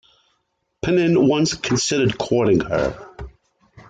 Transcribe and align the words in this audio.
Pnin 0.83 1.27
once 1.27 1.53
considered 1.53 2.17
courting 2.17 2.61
her. 2.61 2.97